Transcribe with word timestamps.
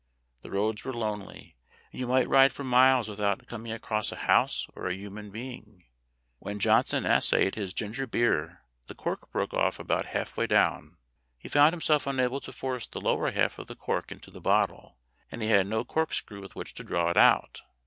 The 0.41 0.49
roads 0.49 0.83
were 0.83 0.95
lonely, 0.95 1.57
and 1.91 1.99
you 1.99 2.07
might 2.07 2.27
ride 2.27 2.51
for 2.53 2.63
miles 2.63 3.07
without 3.07 3.45
coming 3.45 3.71
across 3.71 4.11
a 4.11 4.15
house 4.15 4.65
or 4.75 4.87
a 4.87 4.95
human 4.95 5.29
being. 5.29 5.83
When 6.39 6.57
Johnson 6.57 7.05
essayed 7.05 7.53
his 7.53 7.71
ginger 7.71 8.07
beer 8.07 8.63
the 8.87 8.95
cork 8.95 9.31
broke 9.31 9.53
off 9.53 9.77
about 9.77 10.07
half 10.07 10.37
way 10.37 10.47
down. 10.47 10.97
He 11.37 11.49
found 11.49 11.73
himself 11.73 12.07
unable 12.07 12.39
to 12.39 12.51
force 12.51 12.87
the 12.87 12.99
lower 12.99 13.29
half 13.29 13.59
of 13.59 13.67
the 13.67 13.75
cork 13.75 14.11
into 14.11 14.31
the 14.31 14.41
bottle, 14.41 14.97
and 15.31 15.43
he 15.43 15.49
had 15.49 15.67
no 15.67 15.85
cork 15.85 16.13
screw 16.15 16.41
with 16.41 16.55
which 16.55 16.73
to 16.73 16.83
draw 16.83 17.11
it 17.11 17.17
out. 17.17 17.61